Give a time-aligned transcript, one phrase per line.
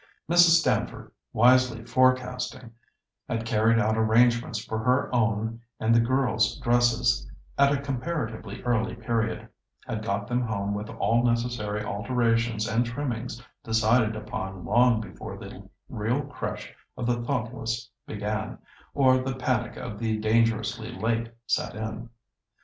[0.27, 0.57] Mrs.
[0.61, 2.71] Stamford, wisely forecasting,
[3.29, 8.95] had carried out arrangements for her own and the girls' dresses at a comparatively early
[8.95, 9.47] period,
[9.85, 15.69] had got them home with all necessary alterations and trimmings decided upon long before the
[15.87, 18.57] real crush of the thoughtless began,
[18.95, 22.09] or the panic of the dangerously late set in.